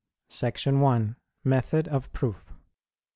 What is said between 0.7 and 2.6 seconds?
I. METHOD OF PROOF.